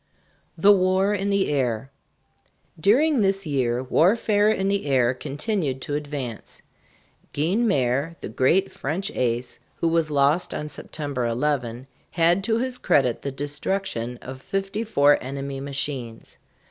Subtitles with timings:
[0.57, 1.91] THE WAR IN THE AIR.
[2.79, 6.63] During this year warfare in the air continued to advance.
[7.33, 12.57] Guynemer (geen mĕr´), the great French ace, who was lost on September 11, had to
[12.57, 16.37] his credit the destruction of fifty four enemy machines.